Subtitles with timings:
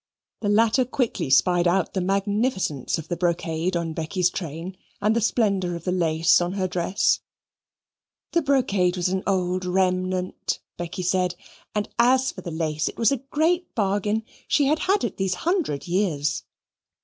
[0.39, 5.21] The latter quickly spied out the magnificence of the brocade of Becky's train, and the
[5.21, 7.19] splendour of the lace on her dress.
[8.31, 11.35] The brocade was an old remnant, Becky said;
[11.75, 14.23] and as for the lace, it was a great bargain.
[14.47, 16.45] She had had it these hundred years.